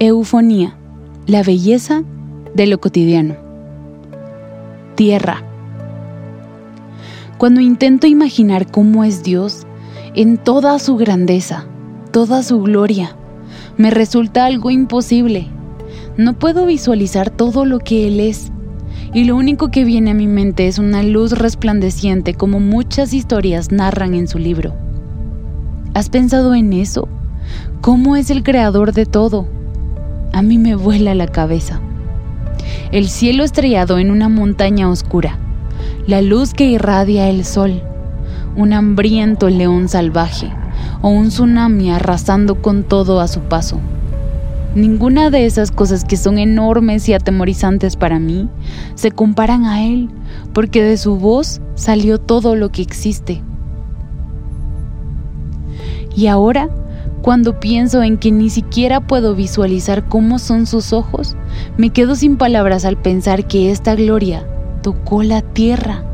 [0.00, 0.76] Eufonía,
[1.26, 2.04] la belleza
[2.54, 3.34] de lo cotidiano.
[4.94, 5.42] Tierra.
[7.36, 9.66] Cuando intento imaginar cómo es Dios,
[10.14, 11.66] en toda su grandeza,
[12.12, 13.16] toda su gloria,
[13.76, 15.48] me resulta algo imposible.
[16.16, 18.52] No puedo visualizar todo lo que Él es,
[19.12, 23.72] y lo único que viene a mi mente es una luz resplandeciente como muchas historias
[23.72, 24.76] narran en su libro.
[25.94, 27.08] ¿Has pensado en eso?
[27.80, 29.57] ¿Cómo es el creador de todo?
[30.38, 31.80] A mí me vuela la cabeza.
[32.92, 35.36] El cielo estrellado en una montaña oscura,
[36.06, 37.82] la luz que irradia el sol,
[38.54, 40.48] un hambriento león salvaje
[41.02, 43.80] o un tsunami arrasando con todo a su paso.
[44.76, 48.48] Ninguna de esas cosas que son enormes y atemorizantes para mí
[48.94, 50.08] se comparan a Él,
[50.52, 53.42] porque de su voz salió todo lo que existe.
[56.14, 56.68] Y ahora
[57.22, 61.36] cuando pienso en que ni siquiera puedo visualizar cómo son sus ojos,
[61.76, 64.46] me quedo sin palabras al pensar que esta gloria
[64.82, 66.04] tocó la tierra.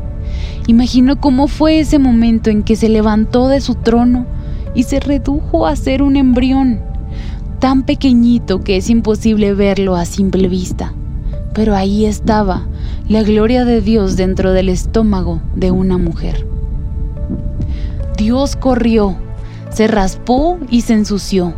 [0.67, 4.25] Imagino cómo fue ese momento en que se levantó de su trono
[4.73, 6.79] y se redujo a ser un embrión,
[7.59, 10.93] tan pequeñito que es imposible verlo a simple vista.
[11.53, 12.67] Pero ahí estaba
[13.07, 16.45] la gloria de Dios dentro del estómago de una mujer.
[18.17, 19.15] Dios corrió
[19.75, 21.53] se raspó y se ensució.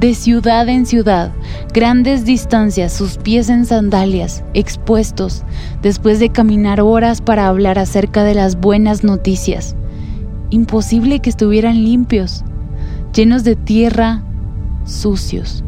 [0.00, 1.30] De ciudad en ciudad,
[1.72, 5.44] grandes distancias, sus pies en sandalias, expuestos,
[5.80, 9.76] después de caminar horas para hablar acerca de las buenas noticias.
[10.50, 12.42] Imposible que estuvieran limpios,
[13.14, 14.22] llenos de tierra,
[14.84, 15.62] sucios.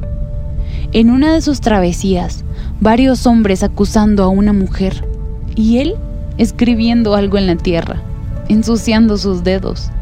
[0.90, 2.44] En una de sus travesías,
[2.80, 5.04] varios hombres acusando a una mujer,
[5.54, 5.94] y él
[6.38, 8.02] escribiendo algo en la tierra,
[8.48, 9.92] ensuciando sus dedos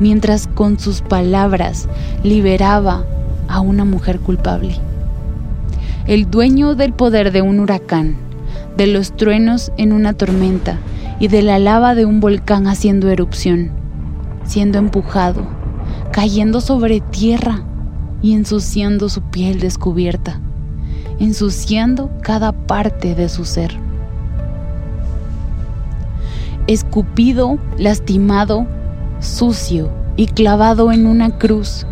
[0.00, 1.88] mientras con sus palabras
[2.22, 3.04] liberaba
[3.48, 4.76] a una mujer culpable.
[6.06, 8.16] El dueño del poder de un huracán,
[8.76, 10.78] de los truenos en una tormenta
[11.20, 13.70] y de la lava de un volcán haciendo erupción,
[14.44, 15.46] siendo empujado,
[16.12, 17.62] cayendo sobre tierra
[18.20, 20.40] y ensuciando su piel descubierta,
[21.18, 23.76] ensuciando cada parte de su ser.
[26.66, 28.66] Escupido, lastimado,
[29.24, 31.86] sucio y clavado en una cruz.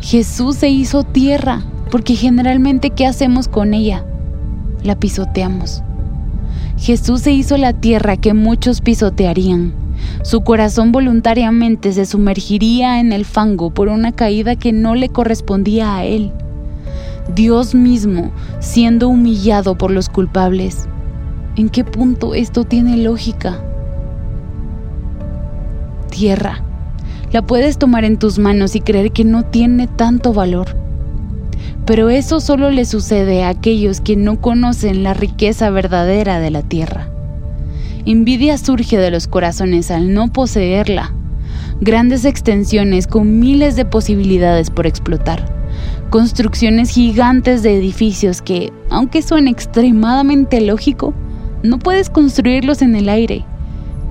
[0.00, 4.04] Jesús se hizo tierra, porque generalmente ¿qué hacemos con ella?
[4.82, 5.82] La pisoteamos.
[6.76, 9.72] Jesús se hizo la tierra que muchos pisotearían.
[10.22, 15.96] Su corazón voluntariamente se sumergiría en el fango por una caída que no le correspondía
[15.96, 16.32] a él.
[17.34, 20.88] Dios mismo siendo humillado por los culpables.
[21.56, 23.62] ¿En qué punto esto tiene lógica?
[26.12, 26.62] Tierra.
[27.32, 30.76] La puedes tomar en tus manos y creer que no tiene tanto valor.
[31.86, 36.62] Pero eso solo le sucede a aquellos que no conocen la riqueza verdadera de la
[36.62, 37.08] tierra.
[38.04, 41.14] Envidia surge de los corazones al no poseerla.
[41.80, 45.42] Grandes extensiones con miles de posibilidades por explotar.
[46.10, 51.14] Construcciones gigantes de edificios que, aunque suene extremadamente lógico,
[51.62, 53.46] no puedes construirlos en el aire.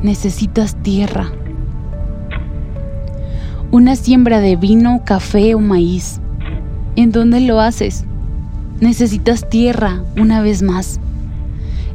[0.02, 1.32] Necesitas tierra
[3.72, 6.20] una siembra de vino, café o maíz.
[6.98, 8.04] ¿En dónde lo haces?
[8.82, 11.00] Necesitas tierra una vez más.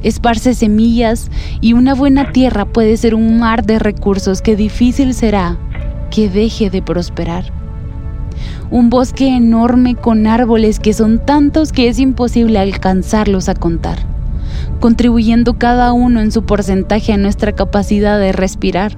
[0.02, 5.58] Esparce semillas y una buena tierra puede ser un mar de recursos que difícil será
[6.10, 7.44] que deje de prosperar.
[8.70, 13.98] Un bosque enorme con árboles que son tantos que es imposible alcanzarlos a contar,
[14.80, 18.96] contribuyendo cada uno en su porcentaje a nuestra capacidad de respirar.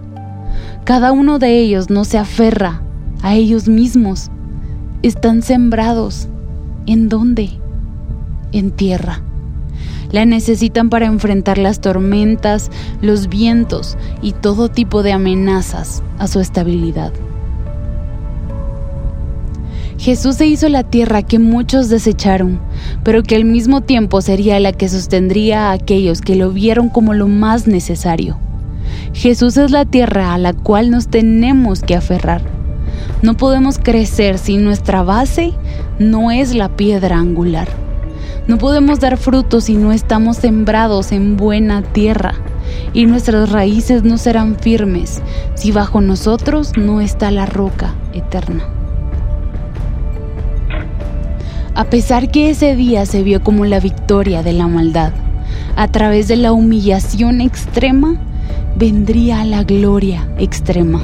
[0.85, 2.83] Cada uno de ellos no se aferra
[3.23, 4.31] a ellos mismos.
[5.03, 6.29] Están sembrados.
[6.87, 7.51] ¿En dónde?
[8.53, 9.23] En tierra.
[10.11, 12.71] La necesitan para enfrentar las tormentas,
[13.03, 17.13] los vientos y todo tipo de amenazas a su estabilidad.
[19.99, 22.61] Jesús se hizo la tierra que muchos desecharon,
[23.03, 27.15] pero que al mismo tiempo sería la que sostendría a aquellos que lo vieron como
[27.15, 28.39] lo más necesario.
[29.13, 32.43] Jesús es la tierra a la cual nos tenemos que aferrar.
[33.23, 35.53] No podemos crecer si nuestra base
[35.99, 37.69] no es la piedra angular.
[38.47, 42.35] No podemos dar frutos si no estamos sembrados en buena tierra.
[42.93, 45.23] Y nuestras raíces no serán firmes
[45.55, 48.65] si bajo nosotros no está la roca eterna.
[51.75, 55.13] A pesar que ese día se vio como la victoria de la maldad,
[55.77, 58.17] a través de la humillación extrema,
[58.77, 61.03] vendría la gloria extrema.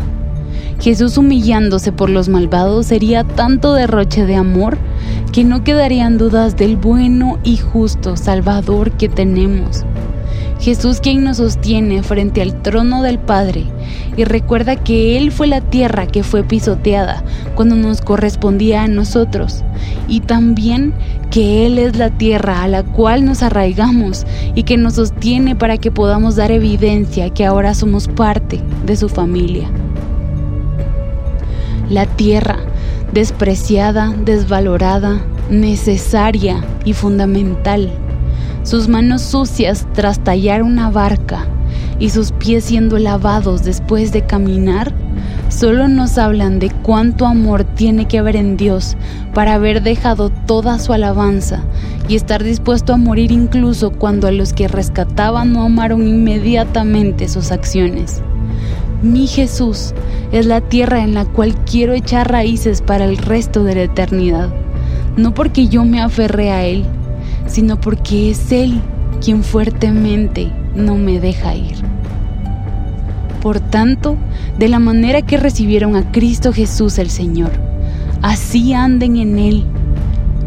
[0.80, 4.78] Jesús humillándose por los malvados sería tanto derroche de amor
[5.32, 9.84] que no quedarían dudas del bueno y justo Salvador que tenemos.
[10.60, 13.64] Jesús quien nos sostiene frente al trono del Padre
[14.16, 17.24] y recuerda que Él fue la tierra que fue pisoteada
[17.54, 19.62] cuando nos correspondía a nosotros
[20.08, 20.94] y también
[21.34, 25.78] que Él es la tierra a la cual nos arraigamos y que nos sostiene para
[25.78, 29.68] que podamos dar evidencia que ahora somos parte de su familia.
[31.90, 32.60] La tierra,
[33.12, 37.90] despreciada, desvalorada, necesaria y fundamental
[38.62, 41.48] sus manos sucias tras tallar una barca
[41.98, 44.92] y sus pies siendo lavados después de caminar,
[45.54, 48.96] solo nos hablan de cuánto amor tiene que haber en Dios
[49.34, 51.62] para haber dejado toda su alabanza
[52.08, 57.52] y estar dispuesto a morir incluso cuando a los que rescataban no amaron inmediatamente sus
[57.52, 58.20] acciones.
[59.00, 59.94] Mi Jesús
[60.32, 64.52] es la tierra en la cual quiero echar raíces para el resto de la eternidad,
[65.16, 66.84] no porque yo me aferré a Él,
[67.46, 68.80] sino porque es Él
[69.24, 71.93] quien fuertemente no me deja ir.
[73.44, 74.16] Por tanto,
[74.58, 77.50] de la manera que recibieron a Cristo Jesús el Señor,
[78.22, 79.64] así anden en Él,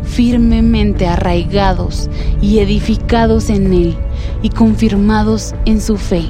[0.02, 2.10] firmemente arraigados
[2.42, 3.96] y edificados en Él
[4.42, 6.24] y confirmados en su fe,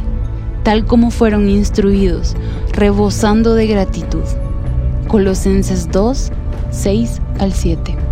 [0.63, 2.35] tal como fueron instruidos,
[2.73, 4.25] rebosando de gratitud.
[5.07, 6.33] Colosenses 2,
[6.71, 8.06] 6 al 7.